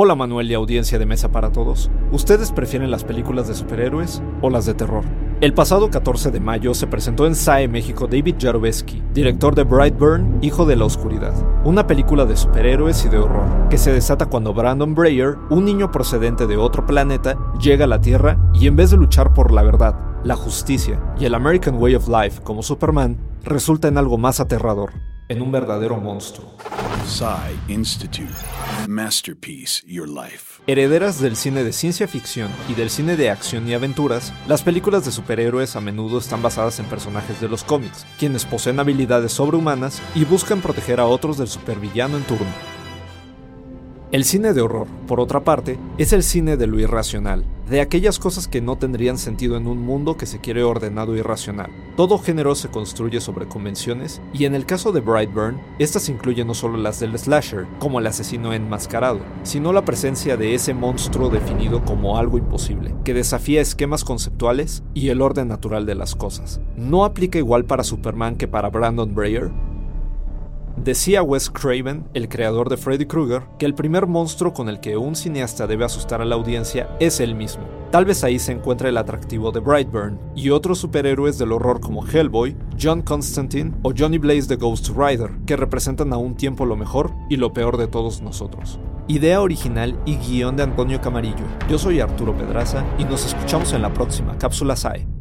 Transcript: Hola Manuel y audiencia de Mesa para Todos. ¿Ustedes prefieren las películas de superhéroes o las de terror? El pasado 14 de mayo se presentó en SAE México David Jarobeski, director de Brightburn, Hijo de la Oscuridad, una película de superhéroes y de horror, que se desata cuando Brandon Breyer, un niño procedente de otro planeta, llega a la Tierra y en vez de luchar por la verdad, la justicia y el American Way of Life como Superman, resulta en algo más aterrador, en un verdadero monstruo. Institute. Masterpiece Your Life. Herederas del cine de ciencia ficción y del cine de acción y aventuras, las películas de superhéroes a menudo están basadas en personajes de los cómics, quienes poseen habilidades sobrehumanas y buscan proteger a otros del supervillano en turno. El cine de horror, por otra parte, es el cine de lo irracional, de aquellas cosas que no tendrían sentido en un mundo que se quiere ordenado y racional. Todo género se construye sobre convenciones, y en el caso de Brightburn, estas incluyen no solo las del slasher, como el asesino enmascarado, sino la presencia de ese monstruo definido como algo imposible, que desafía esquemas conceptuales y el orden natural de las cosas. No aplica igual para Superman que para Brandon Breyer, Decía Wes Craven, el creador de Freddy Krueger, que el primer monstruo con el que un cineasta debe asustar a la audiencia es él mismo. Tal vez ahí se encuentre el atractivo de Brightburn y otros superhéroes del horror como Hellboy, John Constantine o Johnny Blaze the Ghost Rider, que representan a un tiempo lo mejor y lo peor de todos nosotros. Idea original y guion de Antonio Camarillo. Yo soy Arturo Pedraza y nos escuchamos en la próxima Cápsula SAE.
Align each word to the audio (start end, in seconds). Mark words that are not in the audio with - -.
Hola 0.00 0.14
Manuel 0.14 0.48
y 0.48 0.54
audiencia 0.54 0.96
de 0.96 1.06
Mesa 1.06 1.32
para 1.32 1.50
Todos. 1.50 1.90
¿Ustedes 2.12 2.52
prefieren 2.52 2.92
las 2.92 3.02
películas 3.02 3.48
de 3.48 3.54
superhéroes 3.54 4.22
o 4.40 4.48
las 4.48 4.64
de 4.64 4.74
terror? 4.74 5.02
El 5.40 5.54
pasado 5.54 5.90
14 5.90 6.30
de 6.30 6.38
mayo 6.38 6.72
se 6.72 6.86
presentó 6.86 7.26
en 7.26 7.34
SAE 7.34 7.66
México 7.66 8.06
David 8.06 8.36
Jarobeski, 8.38 9.02
director 9.12 9.56
de 9.56 9.64
Brightburn, 9.64 10.38
Hijo 10.40 10.66
de 10.66 10.76
la 10.76 10.84
Oscuridad, 10.84 11.34
una 11.64 11.88
película 11.88 12.26
de 12.26 12.36
superhéroes 12.36 13.04
y 13.06 13.08
de 13.08 13.18
horror, 13.18 13.68
que 13.70 13.76
se 13.76 13.90
desata 13.90 14.26
cuando 14.26 14.54
Brandon 14.54 14.94
Breyer, 14.94 15.34
un 15.50 15.64
niño 15.64 15.90
procedente 15.90 16.46
de 16.46 16.56
otro 16.56 16.86
planeta, 16.86 17.36
llega 17.60 17.86
a 17.86 17.88
la 17.88 18.00
Tierra 18.00 18.38
y 18.54 18.68
en 18.68 18.76
vez 18.76 18.92
de 18.92 18.98
luchar 18.98 19.34
por 19.34 19.50
la 19.52 19.64
verdad, 19.64 19.98
la 20.22 20.36
justicia 20.36 21.02
y 21.18 21.24
el 21.24 21.34
American 21.34 21.74
Way 21.74 21.96
of 21.96 22.06
Life 22.06 22.42
como 22.44 22.62
Superman, 22.62 23.18
resulta 23.42 23.88
en 23.88 23.98
algo 23.98 24.16
más 24.16 24.38
aterrador, 24.38 24.92
en 25.28 25.42
un 25.42 25.52
verdadero 25.52 25.96
monstruo. 25.96 26.56
Institute. 27.68 28.34
Masterpiece 28.86 29.82
Your 29.86 30.08
Life. 30.08 30.62
Herederas 30.66 31.20
del 31.20 31.36
cine 31.36 31.64
de 31.64 31.72
ciencia 31.72 32.06
ficción 32.06 32.50
y 32.68 32.74
del 32.74 32.90
cine 32.90 33.16
de 33.16 33.30
acción 33.30 33.66
y 33.66 33.72
aventuras, 33.72 34.32
las 34.46 34.62
películas 34.62 35.06
de 35.06 35.12
superhéroes 35.12 35.74
a 35.74 35.80
menudo 35.80 36.18
están 36.18 36.42
basadas 36.42 36.78
en 36.80 36.86
personajes 36.86 37.40
de 37.40 37.48
los 37.48 37.64
cómics, 37.64 38.04
quienes 38.18 38.44
poseen 38.44 38.78
habilidades 38.78 39.32
sobrehumanas 39.32 40.02
y 40.14 40.24
buscan 40.24 40.60
proteger 40.60 41.00
a 41.00 41.06
otros 41.06 41.38
del 41.38 41.48
supervillano 41.48 42.18
en 42.18 42.24
turno. 42.24 42.67
El 44.10 44.24
cine 44.24 44.54
de 44.54 44.62
horror, 44.62 44.86
por 45.06 45.20
otra 45.20 45.44
parte, 45.44 45.78
es 45.98 46.14
el 46.14 46.22
cine 46.22 46.56
de 46.56 46.66
lo 46.66 46.80
irracional, 46.80 47.44
de 47.68 47.82
aquellas 47.82 48.18
cosas 48.18 48.48
que 48.48 48.62
no 48.62 48.78
tendrían 48.78 49.18
sentido 49.18 49.58
en 49.58 49.66
un 49.66 49.82
mundo 49.82 50.16
que 50.16 50.24
se 50.24 50.40
quiere 50.40 50.62
ordenado 50.62 51.14
y 51.14 51.20
racional. 51.20 51.70
Todo 51.94 52.18
género 52.18 52.54
se 52.54 52.70
construye 52.70 53.20
sobre 53.20 53.48
convenciones, 53.48 54.22
y 54.32 54.46
en 54.46 54.54
el 54.54 54.64
caso 54.64 54.92
de 54.92 55.02
Brightburn, 55.02 55.60
estas 55.78 56.08
incluyen 56.08 56.46
no 56.46 56.54
solo 56.54 56.78
las 56.78 57.00
del 57.00 57.18
slasher, 57.18 57.66
como 57.78 57.98
el 57.98 58.06
asesino 58.06 58.54
enmascarado, 58.54 59.20
sino 59.42 59.74
la 59.74 59.84
presencia 59.84 60.38
de 60.38 60.54
ese 60.54 60.72
monstruo 60.72 61.28
definido 61.28 61.84
como 61.84 62.16
algo 62.16 62.38
imposible, 62.38 62.94
que 63.04 63.12
desafía 63.12 63.60
esquemas 63.60 64.04
conceptuales 64.04 64.82
y 64.94 65.10
el 65.10 65.20
orden 65.20 65.48
natural 65.48 65.84
de 65.84 65.96
las 65.96 66.14
cosas. 66.14 66.62
No 66.76 67.04
aplica 67.04 67.36
igual 67.36 67.66
para 67.66 67.84
Superman 67.84 68.36
que 68.36 68.48
para 68.48 68.70
Brandon 68.70 69.14
Breyer, 69.14 69.50
Decía 70.76 71.22
Wes 71.22 71.50
Craven, 71.50 72.04
el 72.14 72.28
creador 72.28 72.68
de 72.68 72.76
Freddy 72.76 73.06
Krueger, 73.06 73.42
que 73.58 73.66
el 73.66 73.74
primer 73.74 74.06
monstruo 74.06 74.52
con 74.52 74.68
el 74.68 74.80
que 74.80 74.96
un 74.96 75.16
cineasta 75.16 75.66
debe 75.66 75.84
asustar 75.84 76.22
a 76.22 76.24
la 76.24 76.34
audiencia 76.34 76.88
es 77.00 77.20
él 77.20 77.34
mismo. 77.34 77.64
Tal 77.90 78.04
vez 78.04 78.22
ahí 78.22 78.38
se 78.38 78.52
encuentre 78.52 78.90
el 78.90 78.96
atractivo 78.96 79.50
de 79.50 79.60
Brightburn 79.60 80.18
y 80.34 80.50
otros 80.50 80.78
superhéroes 80.78 81.38
del 81.38 81.52
horror 81.52 81.80
como 81.80 82.06
Hellboy, 82.06 82.56
John 82.80 83.02
Constantine 83.02 83.72
o 83.82 83.92
Johnny 83.96 84.18
Blaze 84.18 84.46
the 84.46 84.56
Ghost 84.56 84.90
Rider, 84.90 85.30
que 85.46 85.56
representan 85.56 86.12
a 86.12 86.16
un 86.18 86.36
tiempo 86.36 86.66
lo 86.66 86.76
mejor 86.76 87.12
y 87.28 87.36
lo 87.36 87.52
peor 87.52 87.76
de 87.76 87.86
todos 87.86 88.22
nosotros. 88.22 88.78
Idea 89.08 89.40
original 89.40 89.98
y 90.04 90.16
guion 90.16 90.56
de 90.56 90.64
Antonio 90.64 91.00
Camarillo. 91.00 91.44
Yo 91.68 91.78
soy 91.78 92.00
Arturo 92.00 92.36
Pedraza 92.36 92.84
y 92.98 93.04
nos 93.04 93.24
escuchamos 93.24 93.72
en 93.72 93.82
la 93.82 93.92
próxima 93.92 94.36
Cápsula 94.36 94.76
SAE. 94.76 95.17